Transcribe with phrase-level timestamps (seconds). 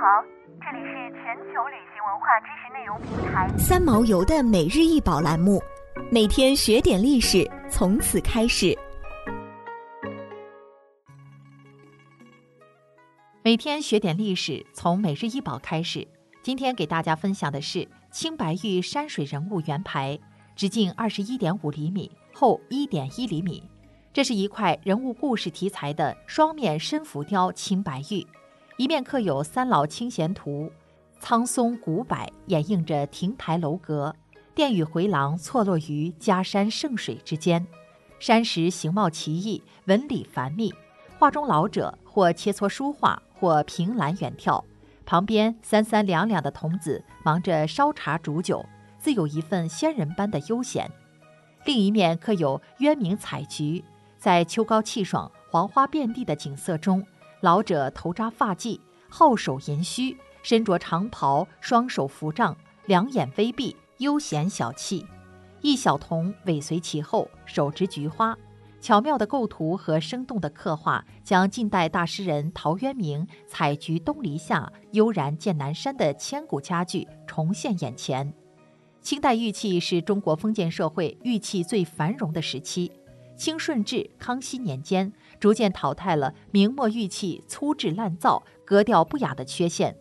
[0.00, 0.22] 好，
[0.60, 5.60] 这里是全球旅行文化知识内容平台三毛游的每日一宝栏目，
[6.08, 8.78] 每天学点历史，从此开始。
[13.42, 16.06] 每天学点历史，从每日一宝开始。
[16.44, 20.16] 今天给大家分享的是青白玉山水人物圆牌，
[20.54, 23.68] 直径二十一点五厘米，厚一点一厘米。
[24.12, 28.24] 这是一块人物故事题材的双面深浮雕青白玉。
[28.78, 30.70] 一面刻有三老清闲图，
[31.18, 34.14] 苍松古柏掩映着亭台楼阁，
[34.54, 37.66] 殿宇回廊错落于嘉山圣水之间，
[38.20, 40.72] 山石形貌奇异，纹理繁密。
[41.18, 44.62] 画中老者或切磋书画，或凭栏远眺，
[45.04, 48.64] 旁边三三两两的童子忙着烧茶煮酒，
[49.00, 50.88] 自有一份仙人般的悠闲。
[51.64, 53.82] 另一面刻有渊明采菊，
[54.18, 57.04] 在秋高气爽、黄花遍地的景色中。
[57.40, 65.04] 老者头扎发髻，后手银须，身着长袍，双手扶杖，两眼微闭，悠闲小憩。
[65.60, 68.36] 一小童尾随其后，手执菊花。
[68.80, 78.32] 巧妙的构图和生动的刻画，将近代大诗人陶渊明“采菊东篱下，悠然见南山”的千古佳句重现眼前。
[79.00, 82.92] 清代玉器是中国封建社会玉器最繁荣的时期。
[83.38, 89.96] 清顺治、康熙年间，逐渐淘汰了明末玉器粗制滥造、格调不雅的缺陷。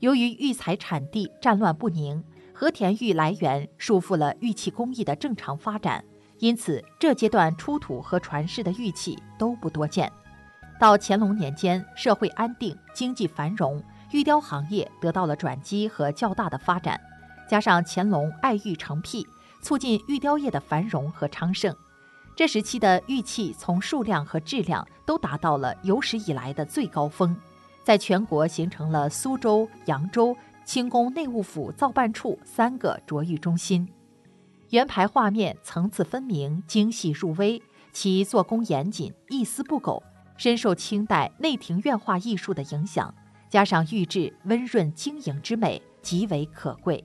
[0.00, 6.04] 由于玉材产地战乱不宁，和田玉来源束缚了玉器工艺的正常发展，
[6.38, 10.12] 因此这阶段出土和传世的玉器都不多见。
[10.78, 17.00] 到乾隆年间，社会安定，经济繁荣，玉雕行业得到了转机和较大的发展。
[17.48, 19.26] 加上乾隆爱玉成癖，
[19.62, 21.74] 促进玉雕业的繁荣和昌盛。
[22.34, 27.36] 这时期的玉器从数量和质量都达到了有史以来的最高峰，
[27.84, 33.86] 在全国形成了苏州、扬州、清宫内务府造办处三个琢玉中心。
[34.70, 40.02] 圆牌画面层次分明、精细入微，其做工严谨、一丝不苟，
[40.38, 43.14] 深受清代内廷院画艺术的影响。
[43.50, 47.04] 加上玉质温润晶莹之美，极为可贵。